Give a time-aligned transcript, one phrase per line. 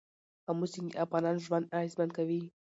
[0.49, 2.41] آمو سیند د افغانانو ژوند اغېزمن کوي.